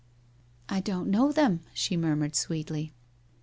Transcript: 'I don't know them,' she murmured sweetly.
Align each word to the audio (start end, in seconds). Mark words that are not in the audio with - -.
'I 0.67 0.79
don't 0.79 1.11
know 1.11 1.31
them,' 1.31 1.59
she 1.75 1.95
murmured 1.95 2.35
sweetly. 2.35 2.91